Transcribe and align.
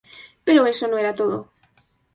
Pero 0.45 0.65
eso 0.73 0.85
no 0.87 0.97
era 1.01 1.13
todo. 1.21 1.39